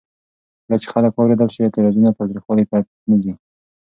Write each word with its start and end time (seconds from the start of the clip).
کله 0.65 0.75
چې 0.81 0.87
خلک 0.93 1.11
واورېدل 1.13 1.49
شي، 1.53 1.59
اعتراضونه 1.63 2.09
تاوتریخوالي 2.17 2.65
ته 2.71 2.77
نه 3.09 3.15
ځي. 3.23 3.33